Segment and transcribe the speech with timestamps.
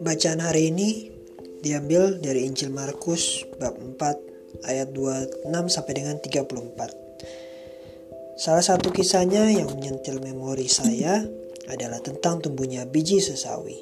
[0.00, 1.12] Bacaan hari ini
[1.60, 6.56] diambil dari Injil Markus bab 4 ayat 26 sampai dengan 34.
[8.40, 11.20] Salah satu kisahnya yang menyentil memori saya
[11.68, 13.76] adalah tentang tumbuhnya biji sesawi.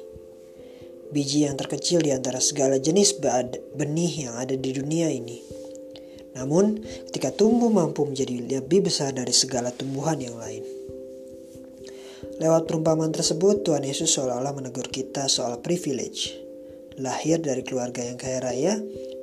[1.15, 3.15] Biji yang terkecil di antara segala jenis
[3.79, 5.58] benih yang ada di dunia ini.
[6.37, 10.61] Namun, ketika tumbuh mampu menjadi lebih besar dari segala tumbuhan yang lain.
[12.39, 16.31] Lewat perumpamaan tersebut, Tuhan Yesus seolah-olah menegur kita soal privilege.
[16.99, 18.73] Lahir dari keluarga yang kaya raya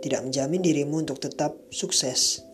[0.01, 2.45] tidak menjamin dirimu untuk tetap sukses.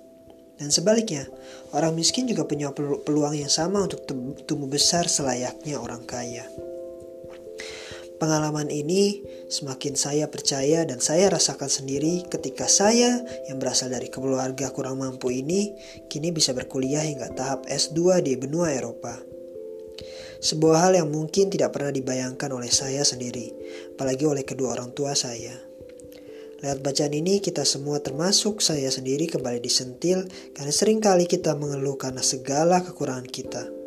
[0.58, 1.26] Dan sebaliknya,
[1.74, 4.06] orang miskin juga punya peluang yang sama untuk
[4.46, 6.46] tumbuh besar selayaknya orang kaya.
[8.22, 9.18] Pengalaman ini
[9.50, 13.18] semakin saya percaya dan saya rasakan sendiri ketika saya
[13.50, 15.74] yang berasal dari keluarga kurang mampu ini
[16.06, 19.18] kini bisa berkuliah hingga tahap S2 di benua Eropa.
[20.38, 23.50] Sebuah hal yang mungkin tidak pernah dibayangkan oleh saya sendiri,
[23.98, 25.58] apalagi oleh kedua orang tua saya.
[26.62, 31.98] Lewat bacaan ini kita semua termasuk saya sendiri kembali disentil karena sering kali kita mengeluh
[31.98, 33.81] karena segala kekurangan kita.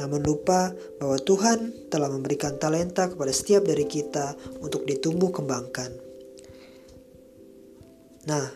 [0.00, 4.32] Namun lupa bahwa Tuhan telah memberikan talenta kepada setiap dari kita
[4.64, 5.92] untuk ditumbuh kembangkan.
[8.24, 8.48] Nah,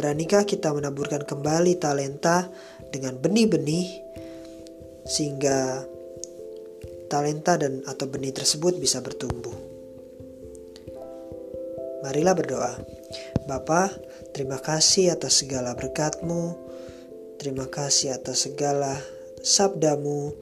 [0.00, 2.48] beranikah kita menaburkan kembali talenta
[2.88, 4.08] dengan benih-benih
[5.04, 5.84] sehingga
[7.12, 9.54] talenta dan atau benih tersebut bisa bertumbuh.
[12.08, 12.72] Marilah berdoa.
[13.44, 13.92] Bapa,
[14.32, 16.56] terima kasih atas segala berkatmu.
[17.36, 18.96] Terima kasih atas segala
[19.44, 20.32] sabdamu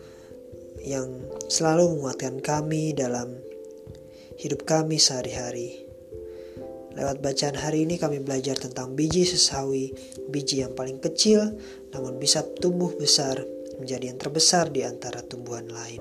[0.84, 1.08] yang
[1.48, 3.40] selalu menguatkan kami dalam
[4.36, 5.88] hidup kami sehari-hari.
[6.94, 9.90] Lewat bacaan hari ini kami belajar tentang biji sesawi,
[10.30, 11.56] biji yang paling kecil
[11.90, 13.42] namun bisa tumbuh besar
[13.80, 15.98] menjadi yang terbesar di antara tumbuhan lain.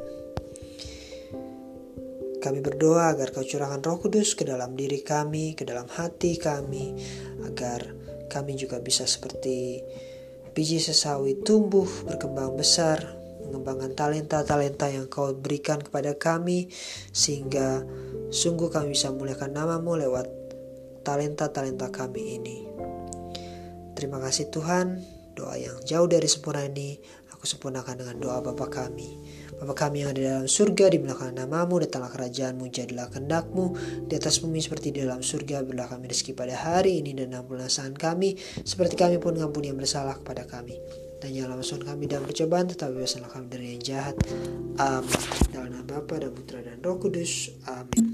[2.43, 6.91] Kami berdoa agar kau curahkan roh kudus ke dalam diri kami, ke dalam hati kami,
[7.47, 7.88] agar
[8.27, 9.79] kami juga bisa seperti
[10.51, 16.71] biji sesawi tumbuh, berkembang besar, mengembangkan talenta-talenta yang kau berikan kepada kami,
[17.11, 17.83] sehingga
[18.33, 20.27] sungguh kami bisa memuliakan namamu lewat
[21.03, 22.57] talenta-talenta kami ini.
[23.93, 24.99] Terima kasih Tuhan,
[25.37, 26.97] doa yang jauh dari sempurna ini,
[27.29, 29.19] aku sempurnakan dengan doa Bapa kami.
[29.53, 33.77] Bapa kami yang ada dalam surga, di belakang namamu, datanglah kerajaanmu, jadilah kendakmu,
[34.09, 37.69] di atas bumi seperti di dalam surga, berilah kami rezeki pada hari ini, dan ampunilah
[37.95, 40.79] kami, seperti kami pun ngampuni yang bersalah kepada kami.
[41.23, 44.16] Dan janganlah masuk kami dalam percobaan, tetapi bebaskanlah kami dari yang jahat.
[44.75, 45.23] Amin.
[45.56, 47.56] Dalam nama Bapa dan Putra dan Roh Kudus.
[47.63, 48.12] Amin.